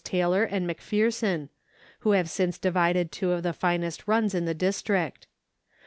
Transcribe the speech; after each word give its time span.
Taylor 0.03 0.43
and 0.43 0.67
McPherson, 0.67 1.49
who 1.99 2.13
have 2.13 2.27
since 2.27 2.57
divided 2.57 3.11
two 3.11 3.33
of 3.33 3.43
the 3.43 3.53
finest 3.53 4.07
runs 4.07 4.33
in 4.33 4.45
the 4.45 4.55
district. 4.55 5.27